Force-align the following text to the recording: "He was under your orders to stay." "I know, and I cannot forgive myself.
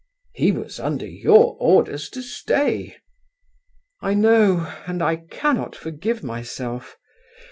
"He 0.33 0.51
was 0.51 0.79
under 0.79 1.05
your 1.05 1.55
orders 1.59 2.09
to 2.09 2.23
stay." 2.23 2.95
"I 4.01 4.15
know, 4.15 4.73
and 4.87 4.99
I 5.03 5.15
cannot 5.17 5.75
forgive 5.75 6.23
myself. 6.23 6.97